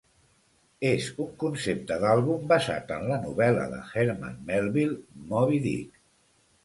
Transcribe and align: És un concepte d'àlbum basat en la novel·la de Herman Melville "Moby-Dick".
És 0.91 1.09
un 1.25 1.27
concepte 1.43 1.99
d'àlbum 2.03 2.47
basat 2.53 2.95
en 2.97 3.05
la 3.11 3.21
novel·la 3.27 3.67
de 3.75 3.83
Herman 4.01 4.43
Melville 4.49 5.27
"Moby-Dick". 5.35 6.01